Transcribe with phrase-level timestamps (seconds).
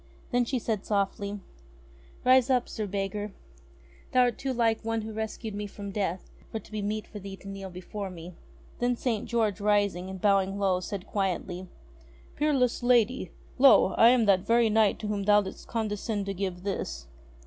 [0.31, 1.41] Then she said softly:
[2.25, 3.33] "Rise up, Sir Beggar!
[4.13, 7.05] Thou art too like one who rescued me from death, for it to be meet
[7.05, 8.33] for thee to kneel before me!"
[8.79, 9.27] Then St.
[9.27, 11.67] George rising, and bowing low, said quietly:
[11.99, 13.29] *' Peerless lady!
[13.59, 13.93] Lo!
[13.95, 17.05] I am that very knight to whom thou did'st condescend to give this."